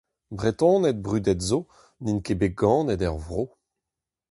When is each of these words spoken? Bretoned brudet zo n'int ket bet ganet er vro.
Bretoned 0.35 0.99
brudet 1.03 1.41
zo 1.49 1.59
n'int 2.03 2.23
ket 2.25 2.39
bet 2.39 2.55
ganet 2.59 3.01
er 3.07 3.15
vro. 3.25 3.43